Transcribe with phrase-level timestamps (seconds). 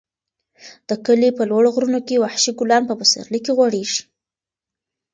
[0.89, 4.01] د کلي په لوړو غرونو کې وحشي ګلان په پسرلي کې غوړېږي.